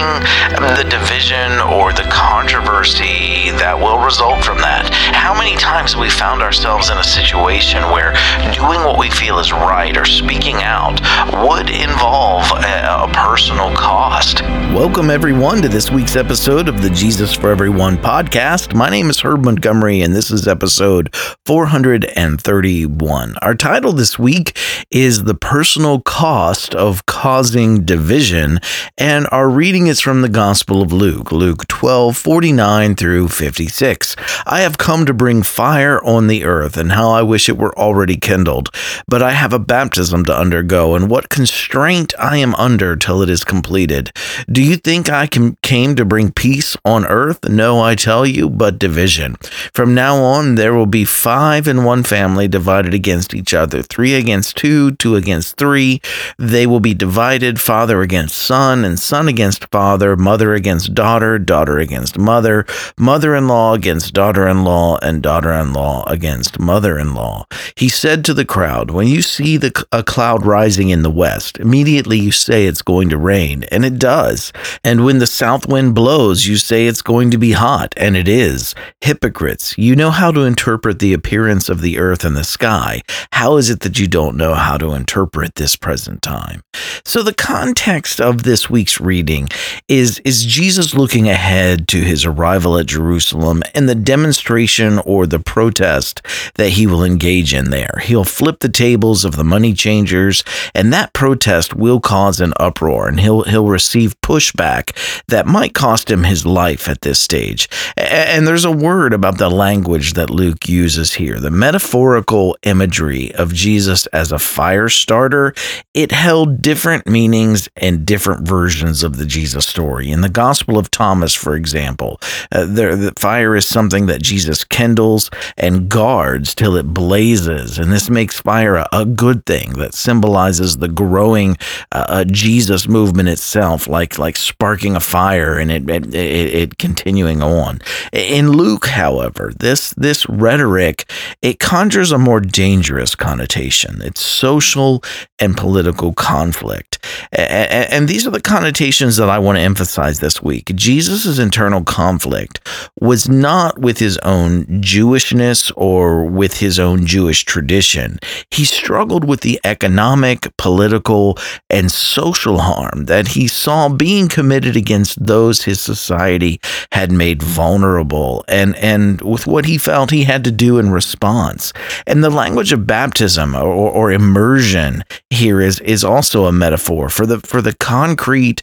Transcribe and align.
the 0.00 0.86
division 0.88 1.60
or 1.60 1.92
the 1.92 2.08
controversy 2.10 3.50
that 3.60 3.76
will 3.78 3.98
result 3.98 4.42
from 4.42 4.56
that. 4.58 4.88
How 5.12 5.36
many 5.36 5.56
times 5.56 5.92
have 5.92 6.00
we 6.00 6.08
found 6.08 6.40
ourselves 6.40 6.88
in 6.88 6.96
a 6.96 7.04
situation 7.04 7.82
where 7.90 8.14
doing 8.54 8.80
what 8.80 8.98
we 8.98 9.10
feel 9.10 9.38
is 9.38 9.52
right 9.52 9.94
or 9.96 10.06
speaking 10.06 10.56
out 10.62 11.00
would 11.44 11.68
involve 11.68 12.48
a, 12.52 13.04
a 13.04 13.10
personal 13.12 13.74
cost? 13.76 14.40
Welcome, 14.72 15.10
everyone, 15.10 15.60
to 15.62 15.68
this 15.68 15.90
week's 15.90 16.16
episode 16.16 16.68
of 16.68 16.80
the 16.80 16.90
Jesus 16.90 17.34
for 17.34 17.50
Everyone 17.50 17.98
podcast. 17.98 18.74
My 18.74 18.88
name 18.88 19.10
is 19.10 19.20
Herb 19.20 19.44
Montgomery, 19.44 20.00
and 20.00 20.16
this 20.16 20.30
is 20.30 20.48
episode 20.48 21.14
431. 21.44 23.34
Our 23.42 23.54
title 23.54 23.92
this 23.92 24.18
week 24.18 24.56
is 24.90 25.24
The 25.24 25.34
Personal 25.34 26.00
Cost 26.00 26.74
of 26.74 27.04
Causing 27.04 27.84
Division, 27.84 28.60
and 28.96 29.26
our 29.30 29.50
reading 29.50 29.89
is 29.90 30.00
from 30.00 30.22
the 30.22 30.28
Gospel 30.28 30.80
of 30.80 30.92
Luke, 30.92 31.32
Luke 31.32 31.66
12, 31.68 32.16
49 32.16 32.94
through 32.94 33.28
56. 33.28 34.16
I 34.46 34.60
have 34.60 34.78
come 34.78 35.04
to 35.04 35.12
bring 35.12 35.42
fire 35.42 36.02
on 36.04 36.28
the 36.28 36.44
earth, 36.44 36.78
and 36.78 36.92
how 36.92 37.10
I 37.10 37.22
wish 37.22 37.48
it 37.48 37.58
were 37.58 37.76
already 37.76 38.16
kindled. 38.16 38.68
But 39.06 39.22
I 39.22 39.32
have 39.32 39.52
a 39.52 39.58
baptism 39.58 40.24
to 40.26 40.38
undergo, 40.38 40.94
and 40.94 41.10
what 41.10 41.28
constraint 41.28 42.14
I 42.18 42.38
am 42.38 42.54
under 42.54 42.96
till 42.96 43.20
it 43.20 43.28
is 43.28 43.44
completed. 43.44 44.12
Do 44.48 44.62
you 44.62 44.76
think 44.76 45.10
I 45.10 45.26
can, 45.26 45.56
came 45.56 45.94
to 45.96 46.04
bring 46.04 46.30
peace 46.30 46.76
on 46.84 47.04
earth? 47.04 47.48
No, 47.48 47.82
I 47.82 47.96
tell 47.96 48.24
you, 48.24 48.48
but 48.48 48.78
division. 48.78 49.34
From 49.74 49.94
now 49.94 50.16
on, 50.22 50.54
there 50.54 50.72
will 50.74 50.86
be 50.86 51.04
five 51.04 51.66
in 51.66 51.84
one 51.84 52.04
family 52.04 52.46
divided 52.46 52.94
against 52.94 53.34
each 53.34 53.52
other, 53.52 53.82
three 53.82 54.14
against 54.14 54.56
two, 54.56 54.92
two 54.92 55.16
against 55.16 55.56
three. 55.56 56.00
They 56.38 56.66
will 56.66 56.80
be 56.80 56.94
divided, 56.94 57.60
father 57.60 58.00
against 58.00 58.38
son, 58.38 58.84
and 58.84 58.96
son 58.96 59.26
against 59.26 59.40
against 59.40 59.70
father, 59.80 60.14
mother 60.14 60.52
against 60.52 60.92
daughter, 60.92 61.38
daughter 61.38 61.78
against 61.78 62.18
mother, 62.18 62.66
mother 62.98 63.34
in 63.34 63.48
law 63.48 63.72
against 63.72 64.12
daughter 64.12 64.46
in 64.46 64.62
law, 64.62 64.98
and 65.00 65.22
daughter 65.22 65.54
in 65.54 65.72
law 65.72 66.04
against 66.06 66.60
mother 66.60 66.98
in 66.98 67.14
law. 67.14 67.46
He 67.76 67.88
said 67.88 68.22
to 68.26 68.34
the 68.34 68.44
crowd, 68.44 68.90
When 68.90 69.06
you 69.06 69.22
see 69.22 69.56
the, 69.56 69.72
a 69.90 70.02
cloud 70.02 70.44
rising 70.44 70.90
in 70.90 71.00
the 71.00 71.08
west, 71.08 71.58
immediately 71.58 72.18
you 72.18 72.30
say 72.30 72.66
it's 72.66 72.82
going 72.82 73.08
to 73.08 73.16
rain, 73.16 73.64
and 73.72 73.86
it 73.86 73.98
does. 73.98 74.52
And 74.84 75.06
when 75.06 75.18
the 75.18 75.26
south 75.26 75.66
wind 75.66 75.94
blows, 75.94 76.46
you 76.46 76.58
say 76.58 76.86
it's 76.86 77.00
going 77.00 77.30
to 77.30 77.38
be 77.38 77.52
hot, 77.52 77.94
and 77.96 78.18
it 78.18 78.28
is. 78.28 78.74
Hypocrites, 79.00 79.78
you 79.78 79.96
know 79.96 80.10
how 80.10 80.30
to 80.30 80.42
interpret 80.42 80.98
the 80.98 81.14
appearance 81.14 81.70
of 81.70 81.80
the 81.80 81.98
earth 81.98 82.22
and 82.22 82.36
the 82.36 82.44
sky. 82.44 83.00
How 83.32 83.56
is 83.56 83.70
it 83.70 83.80
that 83.80 83.98
you 83.98 84.08
don't 84.08 84.36
know 84.36 84.52
how 84.52 84.76
to 84.76 84.92
interpret 84.92 85.54
this 85.54 85.74
present 85.74 86.20
time? 86.20 86.62
So, 87.06 87.22
the 87.22 87.32
context 87.32 88.20
of 88.20 88.42
this 88.42 88.68
week's 88.68 89.00
reading 89.00 89.30
reading 89.30 89.48
is 89.88 90.20
is 90.24 90.44
Jesus 90.44 90.94
looking 90.94 91.28
ahead 91.28 91.88
to 91.88 91.98
his 91.98 92.24
arrival 92.24 92.78
at 92.78 92.86
Jerusalem 92.86 93.62
and 93.74 93.88
the 93.88 93.94
demonstration 93.94 94.98
or 95.00 95.26
the 95.26 95.38
protest 95.38 96.22
that 96.54 96.70
he 96.70 96.86
will 96.86 97.04
engage 97.04 97.54
in 97.54 97.70
there. 97.70 98.00
He'll 98.02 98.24
flip 98.24 98.60
the 98.60 98.68
tables 98.68 99.24
of 99.24 99.36
the 99.36 99.44
money 99.44 99.72
changers 99.72 100.44
and 100.74 100.92
that 100.92 101.12
protest 101.12 101.74
will 101.74 102.00
cause 102.00 102.40
an 102.40 102.52
uproar 102.58 103.08
and 103.08 103.20
he'll 103.20 103.42
he'll 103.42 103.68
receive 103.68 104.20
pushback 104.20 104.94
that 105.26 105.46
might 105.46 105.74
cost 105.74 106.10
him 106.10 106.24
his 106.24 106.46
life 106.46 106.88
at 106.88 107.02
this 107.02 107.20
stage. 107.20 107.68
And 107.96 108.46
there's 108.46 108.64
a 108.64 108.70
word 108.70 109.12
about 109.12 109.38
the 109.38 109.50
language 109.50 110.14
that 110.14 110.30
Luke 110.30 110.68
uses 110.68 111.14
here. 111.14 111.38
The 111.38 111.50
metaphorical 111.50 112.56
imagery 112.62 113.34
of 113.34 113.52
Jesus 113.52 114.06
as 114.08 114.32
a 114.32 114.38
fire 114.38 114.88
starter, 114.88 115.54
it 115.94 116.12
held 116.12 116.62
different 116.62 117.06
meanings 117.06 117.68
and 117.76 118.06
different 118.06 118.46
versions 118.46 119.02
of 119.02 119.16
the 119.16 119.26
Jesus 119.26 119.59
story. 119.60 120.10
In 120.10 120.20
the 120.20 120.28
Gospel 120.28 120.78
of 120.78 120.90
Thomas, 120.90 121.34
for 121.34 121.54
example, 121.54 122.20
uh, 122.52 122.66
there, 122.68 122.96
the 122.96 123.12
fire 123.18 123.56
is 123.56 123.66
something 123.66 124.06
that 124.06 124.22
Jesus 124.22 124.64
kindles 124.64 125.30
and 125.56 125.88
guards 125.88 126.54
till 126.54 126.76
it 126.76 126.94
blazes, 126.94 127.78
and 127.78 127.92
this 127.92 128.10
makes 128.10 128.40
fire 128.40 128.76
a, 128.76 128.88
a 128.92 129.04
good 129.04 129.46
thing 129.46 129.74
that 129.74 129.94
symbolizes 129.94 130.78
the 130.78 130.88
growing 130.88 131.56
uh, 131.92 132.06
uh, 132.08 132.24
Jesus 132.24 132.88
movement 132.88 133.28
itself, 133.28 133.88
like 133.88 134.18
like 134.18 134.36
sparking 134.36 134.96
a 134.96 135.00
fire 135.00 135.58
and 135.58 135.70
it, 135.70 135.88
it, 135.88 136.14
it, 136.14 136.54
it 136.54 136.78
continuing 136.78 137.42
on. 137.42 137.80
In 138.12 138.50
Luke, 138.50 138.86
however, 138.86 139.52
this 139.58 139.90
this 139.90 140.28
rhetoric 140.28 141.10
it 141.42 141.58
conjures 141.58 142.12
a 142.12 142.18
more 142.18 142.40
dangerous 142.40 143.14
connotation. 143.14 144.00
It's 144.02 144.20
social 144.20 145.02
and 145.38 145.56
political 145.56 146.12
conflict, 146.12 147.04
and, 147.32 147.90
and 147.92 148.08
these 148.08 148.26
are 148.26 148.30
the 148.30 148.40
connotations 148.40 149.16
that 149.16 149.28
I 149.28 149.38
want 149.38 149.49
to 149.56 149.62
emphasize 149.62 150.20
this 150.20 150.42
week. 150.42 150.74
Jesus' 150.74 151.38
internal 151.38 151.84
conflict 151.84 152.60
was 153.00 153.28
not 153.28 153.78
with 153.78 153.98
his 153.98 154.18
own 154.18 154.64
Jewishness 154.80 155.72
or 155.76 156.24
with 156.24 156.58
his 156.58 156.78
own 156.78 157.06
Jewish 157.06 157.44
tradition. 157.44 158.18
He 158.50 158.64
struggled 158.64 159.24
with 159.24 159.40
the 159.40 159.60
economic, 159.64 160.56
political, 160.56 161.38
and 161.68 161.90
social 161.90 162.58
harm 162.58 163.06
that 163.06 163.28
he 163.28 163.48
saw 163.48 163.88
being 163.88 164.28
committed 164.28 164.76
against 164.76 165.24
those 165.24 165.62
his 165.62 165.80
society 165.80 166.60
had 166.92 167.10
made 167.10 167.42
vulnerable 167.42 168.44
and, 168.48 168.76
and 168.76 169.20
with 169.22 169.46
what 169.46 169.64
he 169.64 169.78
felt 169.78 170.10
he 170.10 170.24
had 170.24 170.44
to 170.44 170.50
do 170.50 170.78
in 170.78 170.90
response. 170.90 171.72
And 172.06 172.22
the 172.22 172.30
language 172.30 172.72
of 172.72 172.86
baptism 172.86 173.54
or, 173.54 173.66
or 173.66 174.12
immersion 174.12 175.04
here 175.30 175.60
is, 175.60 175.80
is 175.80 176.04
also 176.04 176.46
a 176.46 176.52
metaphor 176.52 177.08
for 177.08 177.26
the 177.26 177.40
for 177.40 177.60
the 177.62 177.74
concrete 177.74 178.62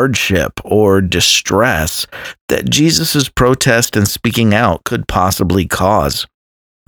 hardship 0.00 0.58
or 0.64 1.02
distress 1.02 2.06
that 2.48 2.70
Jesus' 2.70 3.28
protest 3.28 3.96
and 3.96 4.08
speaking 4.08 4.54
out 4.54 4.82
could 4.84 5.06
possibly 5.06 5.66
cause 5.66 6.26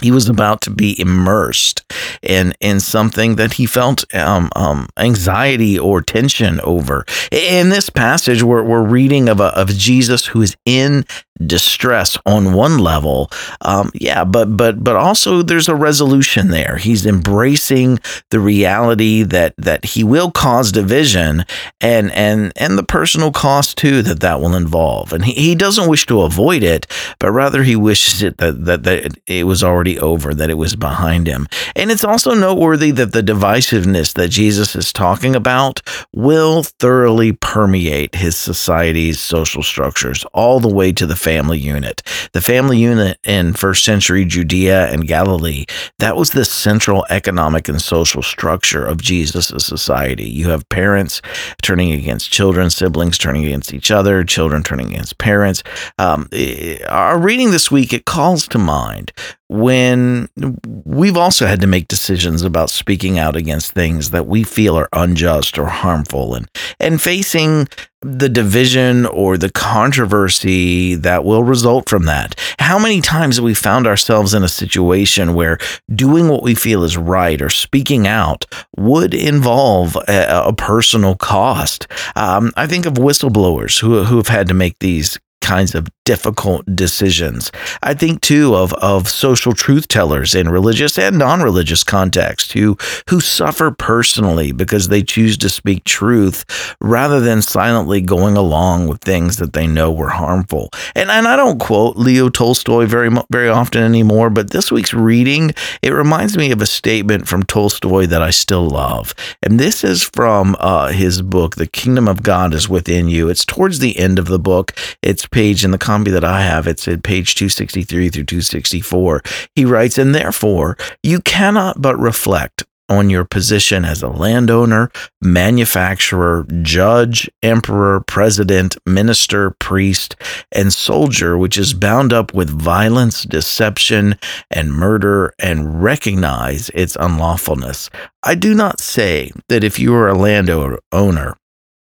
he 0.01 0.11
was 0.11 0.29
about 0.29 0.61
to 0.63 0.71
be 0.71 0.99
immersed 1.01 1.83
in 2.23 2.53
in 2.61 2.81
something 2.81 3.37
that 3.37 3.55
he 3.55 3.67
felt 3.67 4.05
um, 4.15 4.51
um, 4.57 4.89
anxiety 4.97 5.79
or 5.79 6.03
tension 6.03 6.61
over. 6.63 7.05
In 7.31 7.69
this 7.69 7.91
passage, 7.91 8.43
we're, 8.43 8.63
we're 8.63 8.83
reading 8.83 9.29
of 9.29 9.41
a, 9.41 9.57
of 9.59 9.69
Jesus 9.69 10.27
who 10.27 10.43
is 10.43 10.57
in 10.65 11.05
distress 11.47 12.17
on 12.27 12.53
one 12.53 12.79
level, 12.79 13.31
um, 13.63 13.91
yeah, 13.95 14.25
but 14.25 14.57
but 14.57 14.83
but 14.83 14.97
also 14.97 15.43
there's 15.43 15.69
a 15.69 15.75
resolution 15.75 16.49
there. 16.49 16.77
He's 16.77 17.07
embracing 17.07 17.99
the 18.31 18.41
reality 18.41 19.23
that 19.23 19.55
that 19.59 19.85
he 19.85 20.05
will 20.05 20.31
cause 20.31 20.73
division 20.73 21.45
and 21.81 22.13
and 22.13 22.53
and 22.57 22.79
the 22.79 22.83
personal 22.83 23.33
cost 23.33 23.79
too 23.79 24.03
that 24.03 24.21
that 24.21 24.41
will 24.41 24.55
involve. 24.55 25.13
And 25.13 25.25
he, 25.25 25.33
he 25.33 25.55
doesn't 25.55 25.89
wish 25.89 26.07
to 26.07 26.23
avoid 26.23 26.63
it, 26.63 26.87
but 27.19 27.33
rather 27.33 27.63
he 27.63 27.77
wishes 27.77 28.23
it 28.23 28.39
that 28.39 28.65
that, 28.65 28.83
that 28.85 29.19
it 29.27 29.45
was 29.45 29.63
already 29.63 29.92
over, 29.99 30.35
that 30.35 30.51
it 30.51 30.59
was 30.59 30.77
behind 30.77 31.27
him. 31.27 31.47
And 31.77 31.91
it's 31.91 32.05
also 32.05 32.35
noteworthy 32.35 32.91
that 32.93 33.13
the 33.13 33.23
divisiveness 33.23 34.15
that 34.15 34.29
Jesus 34.29 34.75
is 34.77 34.93
talking 34.93 35.35
about 35.35 35.81
will 36.13 36.63
thoroughly 36.63 37.33
permeate 37.33 38.15
his 38.15 38.37
society's 38.37 39.21
social 39.21 39.63
structures 39.63 40.25
all 40.33 40.61
the 40.61 40.73
way 40.73 40.93
to 40.93 41.07
the 41.07 41.17
family 41.17 41.59
unit. 41.59 42.03
The 42.33 42.41
family 42.41 42.79
unit 42.79 43.19
in 43.25 43.55
first 43.55 43.85
century 43.85 44.25
Judea 44.25 44.93
and 44.93 45.07
Galilee, 45.07 45.67
that 45.99 46.17
was 46.17 46.31
the 46.31 46.45
central 46.45 47.07
economic 47.11 47.69
and 47.69 47.81
social 47.81 48.23
structure 48.23 48.85
of 48.85 49.01
Jesus' 49.01 49.49
society. 49.65 50.29
You 50.29 50.49
have 50.51 50.69
parents 50.69 51.23
turning 51.63 51.93
against 51.93 52.31
children, 52.31 52.71
siblings 52.71 53.19
turning 53.19 53.45
against 53.45 53.73
each 53.75 53.91
other, 53.91 54.25
children 54.25 54.63
turning 54.63 54.91
against 54.91 55.19
parents. 55.19 55.63
Um, 55.99 56.29
eh, 56.33 56.79
our 56.89 57.19
reading 57.19 57.51
this 57.51 57.71
week, 57.71 57.93
it 57.93 58.05
calls 58.05 58.49
to 58.49 58.59
mind 58.59 59.13
when 59.53 60.29
we've 60.67 61.17
also 61.17 61.47
had 61.47 61.61
to 61.61 61.67
make 61.67 61.87
decisions 61.87 62.43
about 62.43 62.71
speaking 62.71 63.19
out 63.19 63.37
against 63.37 63.73
things 63.73 64.11
that 64.11 64.27
we 64.27 64.43
feel 64.43 64.79
are 64.79 64.89
unjust 64.95 65.59
or 65.59 65.67
harmful 65.67 66.35
and 66.35 66.49
and 66.81 67.03
facing 67.03 67.69
the 68.01 68.31
division 68.31 69.07
or 69.07 69.37
the 69.37 69.51
controversy 69.51 70.95
that 70.95 71.25
will 71.25 71.45
result 71.45 71.89
from 71.89 72.07
that. 72.07 72.35
How 72.59 72.79
many 72.79 73.01
times 73.01 73.37
have 73.37 73.45
we 73.45 73.55
found 73.55 73.87
ourselves 73.87 74.35
in 74.35 74.43
a 74.43 74.49
situation 74.49 75.35
where 75.35 75.59
doing 75.95 76.29
what 76.29 76.43
we 76.43 76.55
feel 76.55 76.83
is 76.83 76.97
right 76.97 77.41
or 77.41 77.51
speaking 77.51 78.07
out 78.07 78.45
would 78.77 79.15
involve 79.15 79.97
a, 80.09 80.45
a 80.47 80.53
personal 80.53 81.15
cost? 81.15 81.87
Um, 82.17 82.53
I 82.57 82.67
think 82.67 82.87
of 82.87 82.95
whistleblowers 82.95 83.81
who, 83.81 84.03
who 84.03 84.17
have 84.17 84.29
had 84.29 84.49
to 84.49 84.55
make 84.55 84.79
these 84.81 85.19
kinds 85.43 85.75
of 85.75 85.89
difficult 86.05 86.65
decisions. 86.75 87.53
I 87.83 87.95
think 87.95 88.21
too 88.23 88.55
of 88.55 88.73
of 88.75 89.09
social 89.09 89.53
truth 89.53 89.89
tellers 89.89 90.35
in 90.35 90.49
religious 90.49 90.99
and 90.99 91.19
non-religious 91.19 91.85
contexts 91.85 92.53
who 92.53 92.77
who 93.09 93.21
suffer 93.21 93.71
personally 93.71 94.53
because 94.53 94.89
they 94.89 95.03
choose 95.03 95.37
to 95.39 95.49
speak 95.49 95.85
truth 95.85 96.45
rather 96.81 97.21
than 97.21 97.43
silently 97.43 98.01
going 98.01 98.37
along 98.37 98.89
with 98.89 99.01
things 99.01 99.37
that 99.37 99.53
they 99.53 99.67
know 99.67 99.93
were 99.93 100.11
harmful. 100.11 100.71
And 100.95 101.11
and 101.11 101.29
I 101.29 101.37
don't 101.37 101.61
quote 101.61 101.97
Leo 101.97 102.29
Tolstoy 102.29 102.87
very 102.87 103.11
very 103.31 103.49
often 103.49 103.83
anymore, 103.83 104.31
but 104.31 104.51
this 104.51 104.73
week's 104.73 104.95
reading 104.95 105.53
it 105.83 105.91
reminds 105.91 106.37
me 106.37 106.53
of 106.53 106.63
a 106.63 106.67
statement 106.67 107.29
from 107.29 107.43
Tolstoy 107.43 108.07
that 108.07 108.23
I 108.23 108.31
still 108.31 108.69
love. 108.69 109.15
And 109.43 109.59
this 109.59 109.85
is 109.85 110.03
from 110.03 110.57
uh, 110.59 110.89
his 110.89 111.23
book 111.23 111.57
The 111.57 111.67
Kingdom 111.67 112.09
of 112.09 112.23
God 112.23 112.55
is 112.55 112.69
Within 112.69 113.09
You. 113.09 113.29
It's 113.29 113.45
towards 113.45 113.79
the 113.79 113.99
end 113.99 114.19
of 114.19 114.27
the 114.27 114.39
book. 114.39 114.73
It's 115.03 115.27
page 115.33 115.65
in 115.65 115.71
the 115.71 115.79
copy 115.79 116.11
that 116.11 116.25
I 116.25 116.43
have. 116.43 116.67
It's 116.67 116.87
at 116.87 117.03
page 117.03 117.35
263 117.35 118.11
through 118.11 118.25
264. 118.25 119.23
He 119.55 119.65
writes, 119.65 119.99
and 119.99 120.15
therefore 120.15 120.77
you 121.03 121.21
cannot 121.21 121.83
but 121.83 121.99
reflect 121.99 122.65
on 122.89 123.09
your 123.09 123.25
position 123.25 123.85
as 123.87 124.03
a 124.03 124.09
landowner, 124.09 124.91
manufacturer, 125.23 126.47
judge, 126.61 127.31
emperor, 127.43 128.01
president, 128.07 128.77
minister, 128.85 129.53
priest, 129.53 130.15
and 130.53 130.73
soldier, 130.73 131.39
which 131.39 131.57
is 131.57 131.73
bound 131.73 132.13
up 132.13 132.35
with 132.35 132.51
violence, 132.51 133.23
deception, 133.23 134.15
and 134.51 134.75
murder, 134.75 135.33
and 135.39 135.83
recognize 135.83 136.71
its 136.75 136.97
unlawfulness. 136.97 137.89
I 138.23 138.35
do 138.35 138.55
not 138.55 138.79
say 138.79 139.33
that 139.49 139.65
if 139.65 139.79
you 139.79 139.95
are 139.95 140.09
a 140.09 140.19
landowner, 140.19 141.35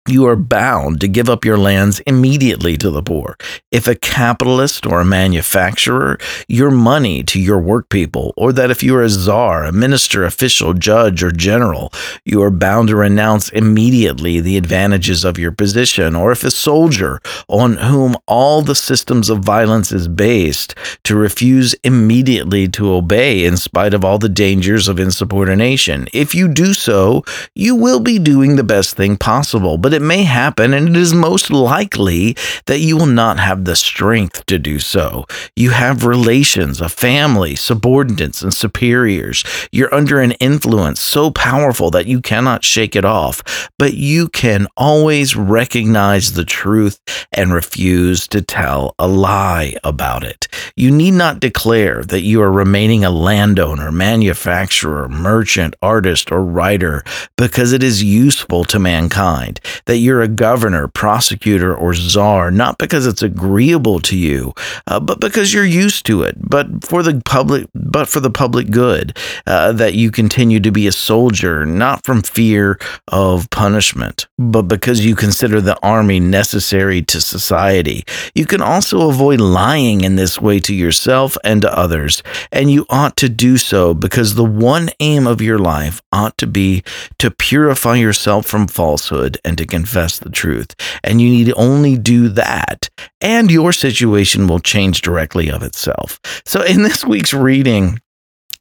you 0.07 0.25
are 0.25 0.35
bound 0.35 0.99
to 0.99 1.07
give 1.07 1.29
up 1.29 1.45
your 1.45 1.57
lands 1.57 1.99
immediately 2.01 2.75
to 2.75 2.89
the 2.89 3.03
poor. 3.03 3.37
If 3.71 3.87
a 3.87 3.95
capitalist 3.95 4.87
or 4.87 5.01
a 5.01 5.05
manufacturer, 5.05 6.17
your 6.47 6.71
money 6.71 7.21
to 7.23 7.39
your 7.39 7.61
workpeople, 7.61 8.33
or 8.35 8.51
that 8.51 8.71
if 8.71 8.81
you 8.81 8.95
are 8.95 9.03
a 9.03 9.09
czar, 9.09 9.63
a 9.63 9.71
minister, 9.71 10.25
official, 10.25 10.73
judge, 10.73 11.21
or 11.21 11.31
general, 11.31 11.93
you 12.25 12.41
are 12.41 12.49
bound 12.49 12.87
to 12.87 12.95
renounce 12.95 13.49
immediately 13.49 14.39
the 14.39 14.57
advantages 14.57 15.23
of 15.23 15.37
your 15.37 15.51
position, 15.51 16.15
or 16.15 16.31
if 16.31 16.43
a 16.43 16.51
soldier 16.51 17.19
on 17.47 17.77
whom 17.77 18.15
all 18.27 18.63
the 18.63 18.75
systems 18.75 19.29
of 19.29 19.39
violence 19.39 19.91
is 19.91 20.07
based, 20.07 20.73
to 21.03 21.15
refuse 21.15 21.75
immediately 21.83 22.67
to 22.67 22.91
obey 22.91 23.45
in 23.45 23.55
spite 23.55 23.93
of 23.93 24.03
all 24.03 24.17
the 24.17 24.29
dangers 24.29 24.87
of 24.87 24.99
insubordination. 24.99 26.07
If 26.11 26.33
you 26.33 26.47
do 26.47 26.73
so, 26.73 27.23
you 27.53 27.75
will 27.75 27.99
be 27.99 28.17
doing 28.17 28.55
the 28.55 28.63
best 28.63 28.95
thing 28.95 29.15
possible. 29.15 29.77
But 29.77 29.90
but 29.91 29.97
it 30.01 30.05
may 30.05 30.23
happen, 30.23 30.73
and 30.73 30.87
it 30.87 30.95
is 30.95 31.13
most 31.13 31.51
likely 31.51 32.37
that 32.67 32.79
you 32.79 32.95
will 32.95 33.05
not 33.05 33.39
have 33.39 33.65
the 33.65 33.75
strength 33.75 34.45
to 34.45 34.57
do 34.57 34.79
so. 34.79 35.25
You 35.57 35.71
have 35.71 36.05
relations, 36.05 36.79
a 36.79 36.87
family, 36.87 37.57
subordinates, 37.57 38.41
and 38.41 38.53
superiors. 38.53 39.43
You're 39.69 39.93
under 39.93 40.21
an 40.21 40.31
influence 40.33 41.01
so 41.01 41.29
powerful 41.29 41.91
that 41.91 42.07
you 42.07 42.21
cannot 42.21 42.63
shake 42.63 42.95
it 42.95 43.03
off, 43.03 43.69
but 43.77 43.93
you 43.93 44.29
can 44.29 44.65
always 44.77 45.35
recognize 45.35 46.31
the 46.31 46.45
truth 46.45 46.97
and 47.33 47.53
refuse 47.53 48.29
to 48.29 48.41
tell 48.41 48.95
a 48.97 49.09
lie 49.09 49.75
about 49.83 50.23
it. 50.23 50.47
You 50.77 50.89
need 50.89 51.15
not 51.15 51.41
declare 51.41 52.01
that 52.03 52.21
you 52.21 52.41
are 52.41 52.51
remaining 52.51 53.03
a 53.03 53.09
landowner, 53.09 53.91
manufacturer, 53.91 55.09
merchant, 55.09 55.75
artist, 55.81 56.31
or 56.31 56.45
writer 56.45 57.03
because 57.37 57.73
it 57.73 57.83
is 57.83 58.01
useful 58.01 58.63
to 58.63 58.79
mankind 58.79 59.59
that 59.85 59.97
you're 59.97 60.21
a 60.21 60.27
governor, 60.27 60.87
prosecutor, 60.87 61.75
or 61.75 61.93
czar, 61.93 62.51
not 62.51 62.77
because 62.77 63.05
it's 63.05 63.21
agreeable 63.21 63.99
to 64.01 64.17
you, 64.17 64.53
uh, 64.87 64.99
but 64.99 65.19
because 65.19 65.53
you're 65.53 65.65
used 65.65 66.05
to 66.05 66.23
it, 66.23 66.35
but 66.39 66.83
for 66.83 67.03
the 67.03 67.21
public, 67.25 67.67
but 67.73 68.07
for 68.07 68.19
the 68.19 68.29
public 68.29 68.69
good, 68.69 69.17
uh, 69.47 69.71
that 69.71 69.93
you 69.93 70.11
continue 70.11 70.59
to 70.59 70.71
be 70.71 70.87
a 70.87 70.91
soldier, 70.91 71.65
not 71.65 72.05
from 72.05 72.21
fear 72.21 72.79
of 73.07 73.49
punishment, 73.49 74.27
but 74.37 74.63
because 74.63 75.05
you 75.05 75.15
consider 75.15 75.61
the 75.61 75.79
army 75.81 76.19
necessary 76.19 77.01
to 77.01 77.21
society. 77.21 78.03
You 78.35 78.45
can 78.45 78.61
also 78.61 79.09
avoid 79.09 79.39
lying 79.39 80.01
in 80.01 80.15
this 80.15 80.39
way 80.41 80.59
to 80.61 80.73
yourself 80.73 81.37
and 81.43 81.61
to 81.61 81.77
others, 81.77 82.23
and 82.51 82.71
you 82.71 82.85
ought 82.89 83.15
to 83.17 83.29
do 83.29 83.57
so 83.57 83.93
because 83.93 84.35
the 84.35 84.45
one 84.45 84.89
aim 84.99 85.27
of 85.27 85.41
your 85.41 85.59
life 85.59 86.01
ought 86.11 86.37
to 86.37 86.47
be 86.47 86.83
to 87.17 87.31
purify 87.31 87.95
yourself 87.95 88.45
from 88.45 88.67
falsehood 88.67 89.37
and 89.43 89.57
to 89.57 89.65
confess 89.71 90.19
the 90.19 90.29
truth. 90.29 90.75
And 91.03 91.19
you 91.19 91.29
need 91.29 91.51
only 91.55 91.97
do 91.97 92.29
that, 92.29 92.89
and 93.19 93.49
your 93.49 93.73
situation 93.73 94.47
will 94.47 94.59
change 94.59 95.01
directly 95.01 95.49
of 95.49 95.63
itself. 95.63 96.19
So, 96.45 96.61
in 96.61 96.83
this 96.83 97.03
week's 97.03 97.33
reading, 97.33 97.99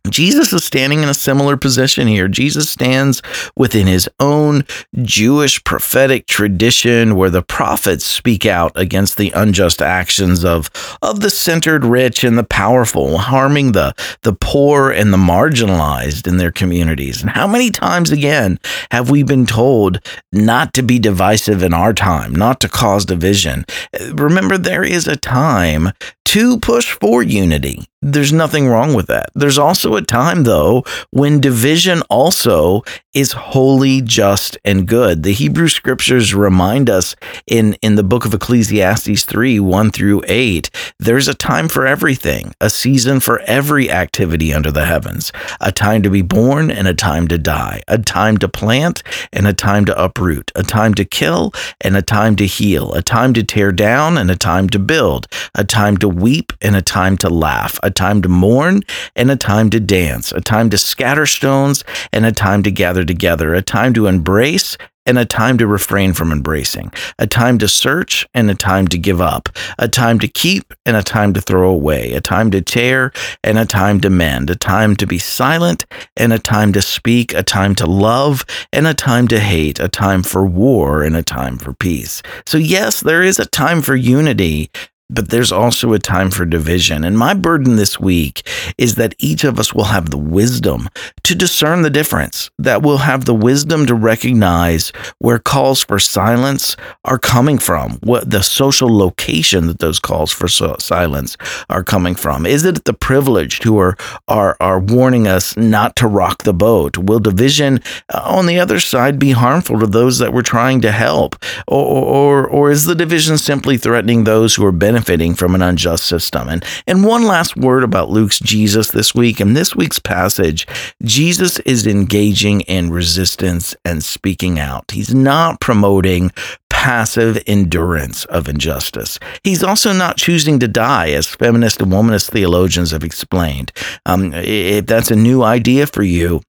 Jesus 0.08 0.52
is 0.52 0.64
standing 0.64 1.02
in 1.02 1.08
a 1.08 1.14
similar 1.14 1.56
position 1.56 2.06
here. 2.06 2.26
Jesus 2.26 2.70
stands 2.70 3.20
within 3.56 3.86
his 3.86 4.08
own 4.18 4.64
Jewish 5.02 5.62
prophetic 5.62 6.26
tradition 6.26 7.16
where 7.16 7.28
the 7.28 7.42
prophets 7.42 8.04
speak 8.06 8.46
out 8.46 8.72
against 8.74 9.18
the 9.18 9.30
unjust 9.32 9.82
actions 9.82 10.44
of, 10.44 10.70
of 11.02 11.20
the 11.20 11.28
centered 11.28 11.84
rich 11.84 12.24
and 12.24 12.38
the 12.38 12.44
powerful, 12.44 13.18
harming 13.18 13.72
the, 13.72 13.94
the 14.22 14.32
poor 14.32 14.90
and 14.90 15.12
the 15.12 15.18
marginalized 15.18 16.26
in 16.26 16.38
their 16.38 16.52
communities. 16.52 17.20
And 17.20 17.30
how 17.30 17.46
many 17.46 17.70
times 17.70 18.10
again 18.10 18.58
have 18.90 19.10
we 19.10 19.22
been 19.22 19.46
told 19.46 20.00
not 20.32 20.72
to 20.74 20.82
be 20.82 20.98
divisive 20.98 21.62
in 21.62 21.74
our 21.74 21.92
time, 21.92 22.34
not 22.34 22.60
to 22.60 22.68
cause 22.68 23.04
division? 23.04 23.66
Remember, 24.12 24.56
there 24.56 24.84
is 24.84 25.06
a 25.06 25.16
time 25.16 25.90
to 26.26 26.58
push 26.60 26.92
for 26.92 27.22
unity. 27.22 27.84
There's 28.02 28.32
nothing 28.32 28.66
wrong 28.66 28.94
with 28.94 29.08
that. 29.08 29.28
There's 29.34 29.58
also 29.58 29.94
a 29.94 30.02
time, 30.02 30.44
though, 30.44 30.84
when 31.10 31.38
division 31.38 32.00
also 32.08 32.82
is 33.12 33.32
holy, 33.32 34.00
just, 34.00 34.56
and 34.64 34.88
good. 34.88 35.22
The 35.22 35.32
Hebrew 35.32 35.68
scriptures 35.68 36.32
remind 36.32 36.88
us 36.88 37.14
in, 37.46 37.74
in 37.82 37.96
the 37.96 38.02
book 38.02 38.24
of 38.24 38.32
Ecclesiastes 38.32 39.24
3 39.24 39.60
1 39.60 39.90
through 39.90 40.22
8 40.26 40.70
there's 40.98 41.28
a 41.28 41.34
time 41.34 41.68
for 41.68 41.86
everything, 41.86 42.54
a 42.60 42.68
season 42.68 43.20
for 43.20 43.40
every 43.40 43.90
activity 43.90 44.52
under 44.52 44.70
the 44.70 44.84
heavens, 44.84 45.32
a 45.60 45.72
time 45.72 46.02
to 46.02 46.10
be 46.10 46.22
born 46.22 46.70
and 46.70 46.86
a 46.86 46.94
time 46.94 47.26
to 47.28 47.38
die, 47.38 47.80
a 47.88 47.98
time 47.98 48.36
to 48.36 48.48
plant 48.48 49.02
and 49.32 49.46
a 49.46 49.54
time 49.54 49.86
to 49.86 50.02
uproot, 50.02 50.52
a 50.54 50.62
time 50.62 50.94
to 50.94 51.04
kill 51.04 51.52
and 51.80 51.96
a 51.96 52.02
time 52.02 52.36
to 52.36 52.46
heal, 52.46 52.92
a 52.92 53.02
time 53.02 53.32
to 53.32 53.42
tear 53.42 53.72
down 53.72 54.18
and 54.18 54.30
a 54.30 54.36
time 54.36 54.68
to 54.68 54.78
build, 54.78 55.26
a 55.54 55.64
time 55.64 55.96
to 55.96 56.08
weep 56.08 56.52
and 56.60 56.76
a 56.76 56.82
time 56.82 57.16
to 57.16 57.30
laugh, 57.30 57.80
a 57.90 57.92
time 57.92 58.22
to 58.22 58.28
mourn 58.28 58.82
and 59.16 59.30
a 59.30 59.36
time 59.36 59.68
to 59.70 59.80
dance, 59.80 60.30
a 60.30 60.40
time 60.40 60.70
to 60.70 60.78
scatter 60.78 61.26
stones 61.26 61.82
and 62.12 62.24
a 62.24 62.30
time 62.30 62.62
to 62.62 62.70
gather 62.70 63.04
together, 63.04 63.52
a 63.52 63.62
time 63.62 63.92
to 63.94 64.06
embrace 64.06 64.78
and 65.06 65.18
a 65.18 65.24
time 65.24 65.58
to 65.58 65.66
refrain 65.66 66.12
from 66.12 66.30
embracing, 66.30 66.92
a 67.18 67.26
time 67.26 67.58
to 67.58 67.66
search 67.66 68.24
and 68.32 68.48
a 68.48 68.54
time 68.54 68.86
to 68.86 68.96
give 68.96 69.20
up, 69.20 69.48
a 69.78 69.88
time 69.88 70.20
to 70.20 70.28
keep 70.28 70.72
and 70.86 70.96
a 70.96 71.02
time 71.02 71.32
to 71.32 71.40
throw 71.40 71.68
away, 71.68 72.12
a 72.12 72.20
time 72.20 72.48
to 72.52 72.60
tear 72.60 73.10
and 73.42 73.58
a 73.58 73.66
time 73.66 74.00
to 74.00 74.08
mend, 74.08 74.50
a 74.50 74.54
time 74.54 74.94
to 74.94 75.08
be 75.08 75.18
silent 75.18 75.84
and 76.16 76.32
a 76.32 76.38
time 76.38 76.72
to 76.72 76.80
speak, 76.80 77.34
a 77.34 77.42
time 77.42 77.74
to 77.74 77.86
love 77.86 78.44
and 78.72 78.86
a 78.86 78.94
time 78.94 79.26
to 79.26 79.40
hate, 79.40 79.80
a 79.80 79.88
time 79.88 80.22
for 80.22 80.46
war 80.46 81.02
and 81.02 81.16
a 81.16 81.24
time 81.24 81.58
for 81.58 81.72
peace. 81.72 82.22
So, 82.46 82.56
yes, 82.56 83.00
there 83.00 83.24
is 83.24 83.40
a 83.40 83.46
time 83.46 83.82
for 83.82 83.96
unity, 83.96 84.70
but 85.10 85.28
there's 85.30 85.52
also 85.52 85.92
a 85.92 85.98
time 85.98 86.30
for 86.30 86.46
division. 86.46 87.04
And 87.04 87.18
my 87.18 87.34
burden 87.34 87.76
this 87.76 87.98
week 87.98 88.46
is 88.78 88.94
that 88.94 89.14
each 89.18 89.44
of 89.44 89.58
us 89.58 89.74
will 89.74 89.84
have 89.84 90.10
the 90.10 90.18
wisdom 90.18 90.88
to 91.24 91.34
discern 91.34 91.82
the 91.82 91.90
difference, 91.90 92.50
that 92.58 92.82
we'll 92.82 92.98
have 92.98 93.24
the 93.24 93.34
wisdom 93.34 93.86
to 93.86 93.94
recognize 93.94 94.92
where 95.18 95.38
calls 95.38 95.82
for 95.82 95.98
silence 95.98 96.76
are 97.04 97.18
coming 97.18 97.58
from, 97.58 97.98
what 98.02 98.30
the 98.30 98.42
social 98.42 98.96
location 98.96 99.66
that 99.66 99.80
those 99.80 99.98
calls 99.98 100.32
for 100.32 100.48
silence 100.48 101.36
are 101.68 101.82
coming 101.82 102.14
from. 102.14 102.46
Is 102.46 102.64
it 102.64 102.84
the 102.84 102.94
privileged 102.94 103.64
who 103.64 103.78
are, 103.78 103.96
are, 104.28 104.56
are 104.60 104.78
warning 104.78 105.26
us 105.26 105.56
not 105.56 105.96
to 105.96 106.06
rock 106.06 106.44
the 106.44 106.54
boat? 106.54 106.96
Will 106.96 107.18
division 107.18 107.80
uh, 108.14 108.22
on 108.24 108.46
the 108.46 108.60
other 108.60 108.78
side 108.78 109.18
be 109.18 109.32
harmful 109.32 109.80
to 109.80 109.86
those 109.86 110.18
that 110.18 110.32
we're 110.32 110.42
trying 110.42 110.80
to 110.82 110.92
help? 110.92 111.36
Or, 111.66 111.84
or, 111.84 112.46
or 112.46 112.70
is 112.70 112.84
the 112.84 112.94
division 112.94 113.38
simply 113.38 113.76
threatening 113.76 114.24
those 114.24 114.54
who 114.54 114.64
are 114.64 114.72
benefiting? 114.72 114.99
Benefiting 115.00 115.34
from 115.34 115.54
an 115.54 115.62
unjust 115.62 116.04
system. 116.04 116.48
And, 116.48 116.64
and 116.86 117.04
one 117.04 117.24
last 117.24 117.56
word 117.56 117.84
about 117.84 118.10
Luke's 118.10 118.38
Jesus 118.38 118.90
this 118.90 119.14
week. 119.14 119.40
In 119.40 119.54
this 119.54 119.74
week's 119.74 119.98
passage, 119.98 120.66
Jesus 121.02 121.58
is 121.60 121.86
engaging 121.86 122.60
in 122.62 122.90
resistance 122.90 123.74
and 123.84 124.04
speaking 124.04 124.58
out. 124.58 124.90
He's 124.90 125.14
not 125.14 125.58
promoting 125.60 126.32
passive 126.68 127.42
endurance 127.46 128.26
of 128.26 128.48
injustice. 128.48 129.18
He's 129.42 129.62
also 129.62 129.92
not 129.92 130.18
choosing 130.18 130.58
to 130.60 130.68
die, 130.68 131.10
as 131.10 131.26
feminist 131.26 131.80
and 131.80 131.92
womanist 131.92 132.30
theologians 132.30 132.90
have 132.90 133.04
explained. 133.04 133.72
Um, 134.06 134.32
if 134.34 134.86
that's 134.86 135.10
a 135.10 135.16
new 135.16 135.42
idea 135.42 135.86
for 135.86 136.02
you, 136.02 136.42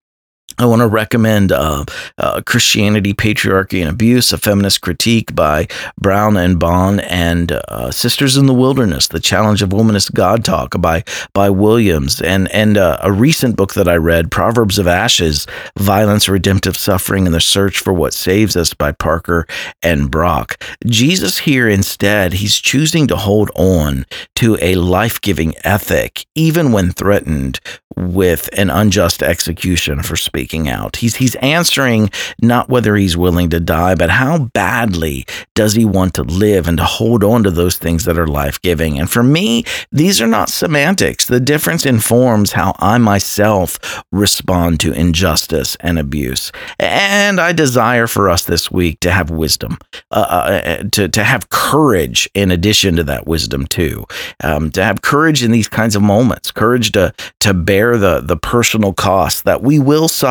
I 0.62 0.66
want 0.66 0.82
to 0.82 0.88
recommend 0.88 1.52
uh, 1.52 1.86
uh, 2.20 2.42
Christianity, 2.46 3.16
Patriarchy, 3.16 3.82
and 3.82 3.90
Abuse, 3.90 4.32
a 4.32 4.38
feminist 4.38 4.82
critique 4.82 5.34
by 5.34 5.68
Brown 6.00 6.38
and 6.38 6.60
Bohn, 6.60 7.00
and 7.00 7.52
uh, 7.52 7.90
Sisters 7.90 8.38
in 8.38 8.46
the 8.46 8.54
Wilderness, 8.54 9.08
The 9.08 9.20
Challenge 9.20 9.64
of 9.64 9.70
Womanist 9.70 10.14
God 10.14 10.46
Talk 10.46 10.80
by 10.80 11.04
by 11.34 11.50
Williams, 11.50 12.22
and 12.22 12.48
and 12.52 12.78
uh, 12.78 13.00
a 13.02 13.12
recent 13.12 13.56
book 13.56 13.74
that 13.74 13.88
I 13.88 13.96
read, 13.96 14.30
Proverbs 14.30 14.78
of 14.78 14.86
Ashes, 14.86 15.48
Violence, 15.80 16.30
Redemptive 16.30 16.78
Suffering, 16.78 17.26
and 17.26 17.34
the 17.34 17.42
Search 17.42 17.80
for 17.80 17.92
What 17.92 18.14
Saves 18.14 18.56
Us 18.56 18.76
by 18.76 18.92
Parker 18.92 19.48
and 19.82 20.12
Brock. 20.12 20.64
Jesus 20.86 21.40
here 21.40 21.68
instead, 21.68 22.34
he's 22.34 22.58
choosing 22.58 23.08
to 23.08 23.16
hold 23.16 23.50
on 23.56 24.06
to 24.36 24.60
a 24.62 24.76
life-giving 24.76 25.56
ethic, 25.64 26.28
even 26.36 26.72
when 26.72 26.92
threatened 26.92 27.60
with 27.98 28.50
an 28.58 28.70
unjust 28.70 29.22
execution 29.22 30.02
for 30.02 30.16
speaking 30.16 30.51
out. 30.70 30.96
He's 30.96 31.16
he's 31.18 31.36
answering 31.36 32.10
not 32.42 32.70
whether 32.70 32.96
he's 32.96 33.18
willing 33.18 33.50
to 33.50 33.60
die, 33.60 33.96
but 33.96 34.10
how 34.10 34.38
badly 34.40 35.26
does 35.54 35.74
he 35.74 35.86
want 35.86 36.14
to 36.14 36.24
live 36.24 36.68
and 36.68 36.78
to 36.78 36.84
hold 36.84 37.24
on 37.24 37.44
to 37.44 37.52
those 37.52 37.78
things 37.78 38.06
that 38.06 38.18
are 38.18 38.28
life-giving. 38.28 39.00
And 39.00 39.10
for 39.10 39.24
me, 39.24 39.66
these 39.92 40.22
are 40.22 40.28
not 40.28 40.50
semantics. 40.50 41.26
The 41.26 41.40
difference 41.40 41.86
informs 41.86 42.54
how 42.54 42.74
I 42.80 42.98
myself 42.98 44.04
respond 44.12 44.80
to 44.82 44.94
injustice 44.94 45.76
and 45.82 46.00
abuse. 46.00 46.52
And 46.80 47.40
I 47.40 47.52
desire 47.52 48.08
for 48.08 48.30
us 48.30 48.46
this 48.46 48.72
week 48.72 49.00
to 49.02 49.12
have 49.12 49.30
wisdom, 49.30 49.78
uh, 50.12 50.16
uh, 50.16 50.62
uh 50.66 50.84
to 50.92 51.10
to 51.10 51.24
have 51.24 51.50
courage 51.50 52.30
in 52.34 52.52
addition 52.52 52.96
to 52.96 53.04
that 53.04 53.28
wisdom 53.28 53.68
too, 53.68 54.06
um, 54.44 54.72
to 54.72 54.84
have 54.84 55.02
courage 55.02 55.44
in 55.44 55.52
these 55.52 55.68
kinds 55.68 55.96
of 55.96 56.02
moments, 56.02 56.52
courage 56.52 56.92
to 56.94 57.14
to 57.40 57.54
bear 57.54 57.82
bear 57.82 57.98
the, 57.98 58.22
the 58.22 58.38
personal 58.38 58.94
costs 58.94 59.42
that 59.42 59.64
we 59.64 59.80
will 59.80 60.08
suffer 60.08 60.31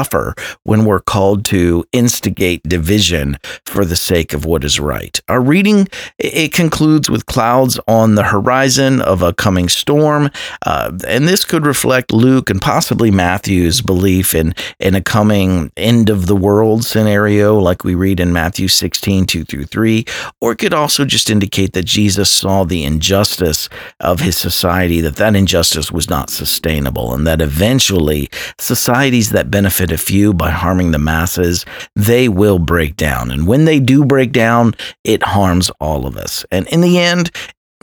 when 0.64 0.84
we're 0.84 1.00
called 1.00 1.44
to 1.46 1.84
instigate 1.92 2.62
division 2.64 3.38
for 3.64 3.84
the 3.84 3.96
sake 3.96 4.32
of 4.32 4.44
what 4.44 4.64
is 4.64 4.80
right. 4.80 5.20
Our 5.28 5.40
reading 5.40 5.88
it 6.18 6.52
concludes 6.52 7.10
with 7.10 7.26
clouds 7.26 7.78
on 7.86 8.14
the 8.14 8.24
horizon 8.24 9.00
of 9.00 9.22
a 9.22 9.32
coming 9.32 9.68
storm, 9.68 10.30
uh, 10.66 10.92
and 11.06 11.26
this 11.26 11.44
could 11.44 11.66
reflect 11.66 12.12
Luke 12.12 12.50
and 12.50 12.60
possibly 12.60 13.10
Matthew's 13.10 13.80
belief 13.80 14.34
in 14.34 14.54
in 14.78 14.94
a 14.94 15.02
coming 15.02 15.72
end 15.76 16.10
of 16.10 16.26
the 16.26 16.36
world 16.36 16.84
scenario, 16.84 17.58
like 17.58 17.84
we 17.84 17.94
read 17.94 18.20
in 18.20 18.32
Matthew 18.32 18.68
16 18.68 19.26
2 19.26 19.44
through 19.44 19.64
3, 19.64 20.04
or 20.40 20.52
it 20.52 20.58
could 20.58 20.74
also 20.74 21.04
just 21.04 21.30
indicate 21.30 21.72
that 21.72 21.84
Jesus 21.84 22.30
saw 22.30 22.64
the 22.64 22.84
injustice 22.84 23.68
of 24.00 24.20
his 24.20 24.36
society, 24.36 25.00
that 25.00 25.16
that 25.16 25.36
injustice 25.36 25.92
was 25.92 26.08
not 26.08 26.30
sustainable, 26.30 27.14
and 27.14 27.26
that 27.26 27.40
eventually 27.40 28.28
societies 28.58 29.30
that 29.30 29.50
benefit 29.50 29.89
a 29.92 29.98
few 29.98 30.32
by 30.32 30.50
harming 30.50 30.90
the 30.90 30.98
masses, 30.98 31.64
they 31.96 32.28
will 32.28 32.58
break 32.58 32.96
down. 32.96 33.30
And 33.30 33.46
when 33.46 33.64
they 33.64 33.80
do 33.80 34.04
break 34.04 34.32
down, 34.32 34.74
it 35.04 35.22
harms 35.22 35.70
all 35.80 36.06
of 36.06 36.16
us. 36.16 36.44
And 36.50 36.66
in 36.68 36.80
the 36.80 36.98
end, 36.98 37.30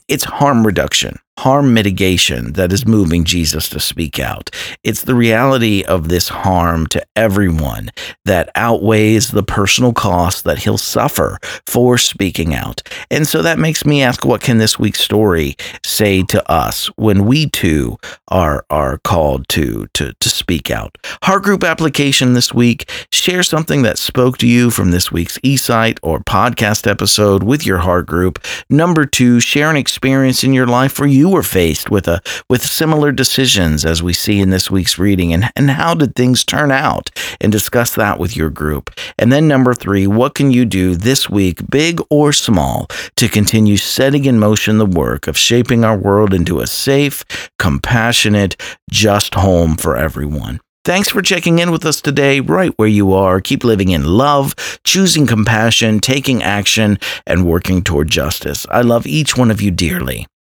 it's 0.07 0.23
harm 0.23 0.65
reduction 0.65 1.19
harm 1.37 1.73
mitigation 1.73 2.53
that 2.53 2.71
is 2.73 2.85
moving 2.85 3.23
Jesus 3.23 3.69
to 3.69 3.79
speak 3.79 4.19
out. 4.19 4.49
It's 4.83 5.03
the 5.03 5.15
reality 5.15 5.83
of 5.83 6.09
this 6.09 6.29
harm 6.29 6.87
to 6.87 7.05
everyone 7.15 7.89
that 8.25 8.49
outweighs 8.55 9.29
the 9.29 9.43
personal 9.43 9.93
cost 9.93 10.43
that 10.45 10.59
he'll 10.59 10.77
suffer 10.77 11.37
for 11.67 11.97
speaking 11.97 12.53
out. 12.53 12.81
And 13.11 13.27
so 13.27 13.41
that 13.41 13.59
makes 13.59 13.85
me 13.85 14.01
ask 14.01 14.25
what 14.25 14.41
can 14.41 14.57
this 14.57 14.79
week's 14.79 15.01
story 15.01 15.55
say 15.83 16.23
to 16.23 16.51
us 16.51 16.87
when 16.97 17.25
we 17.25 17.49
too 17.49 17.97
are 18.29 18.65
are 18.69 18.97
called 18.99 19.47
to 19.49 19.87
to 19.93 20.13
to 20.19 20.29
speak 20.29 20.71
out. 20.71 20.97
Heart 21.23 21.43
group 21.43 21.63
application 21.63 22.33
this 22.33 22.53
week, 22.53 22.89
share 23.11 23.43
something 23.43 23.83
that 23.83 23.97
spoke 23.97 24.37
to 24.39 24.47
you 24.47 24.71
from 24.71 24.91
this 24.91 25.11
week's 25.11 25.37
eSight 25.39 25.99
or 26.01 26.19
podcast 26.19 26.89
episode 26.89 27.43
with 27.43 27.65
your 27.65 27.79
heart 27.79 28.07
group. 28.07 28.43
Number 28.69 29.05
2, 29.05 29.39
share 29.39 29.69
an 29.69 29.77
experience 29.77 30.43
in 30.43 30.53
your 30.53 30.67
life 30.67 30.99
where 30.99 31.07
you 31.07 31.26
you 31.27 31.33
were 31.33 31.43
faced 31.43 31.91
with 31.91 32.07
a 32.07 32.21
with 32.49 32.65
similar 32.65 33.11
decisions 33.11 33.83
as 33.83 34.01
we 34.01 34.13
see 34.13 34.39
in 34.39 34.49
this 34.49 34.71
week's 34.71 34.97
reading 34.97 35.33
and, 35.33 35.51
and 35.57 35.69
how 35.69 35.93
did 35.93 36.15
things 36.15 36.45
turn 36.45 36.71
out 36.71 37.09
and 37.41 37.51
discuss 37.51 37.95
that 37.95 38.17
with 38.17 38.37
your 38.37 38.49
group. 38.49 38.89
And 39.19 39.29
then 39.31 39.47
number 39.47 39.73
3, 39.73 40.07
what 40.07 40.35
can 40.35 40.51
you 40.51 40.63
do 40.63 40.95
this 40.95 41.29
week, 41.29 41.69
big 41.69 41.99
or 42.09 42.31
small, 42.31 42.87
to 43.17 43.27
continue 43.27 43.75
setting 43.75 44.23
in 44.23 44.39
motion 44.39 44.77
the 44.77 44.85
work 44.85 45.27
of 45.27 45.37
shaping 45.37 45.83
our 45.83 45.97
world 45.97 46.33
into 46.33 46.61
a 46.61 46.67
safe, 46.67 47.25
compassionate, 47.59 48.55
just 48.89 49.35
home 49.35 49.75
for 49.75 49.97
everyone. 49.97 50.61
Thanks 50.85 51.09
for 51.09 51.21
checking 51.21 51.59
in 51.59 51.71
with 51.71 51.85
us 51.85 51.99
today, 51.99 52.39
right 52.39 52.71
where 52.77 52.87
you 52.87 53.11
are. 53.11 53.41
Keep 53.41 53.65
living 53.65 53.89
in 53.89 54.05
love, 54.05 54.55
choosing 54.85 55.27
compassion, 55.27 55.99
taking 55.99 56.41
action, 56.41 56.97
and 57.25 57.45
working 57.45 57.83
toward 57.83 58.09
justice. 58.09 58.65
I 58.71 58.83
love 58.83 59.05
each 59.05 59.35
one 59.35 59.51
of 59.51 59.61
you 59.61 59.71
dearly. 59.71 60.25